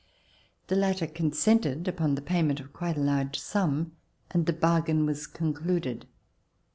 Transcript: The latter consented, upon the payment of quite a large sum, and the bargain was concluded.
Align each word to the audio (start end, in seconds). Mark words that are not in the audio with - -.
The 0.65 0.75
latter 0.75 1.05
consented, 1.05 1.87
upon 1.87 2.15
the 2.15 2.23
payment 2.23 2.59
of 2.59 2.73
quite 2.73 2.97
a 2.97 3.01
large 3.01 3.37
sum, 3.37 3.91
and 4.31 4.47
the 4.47 4.51
bargain 4.53 5.05
was 5.05 5.27
concluded. 5.27 6.07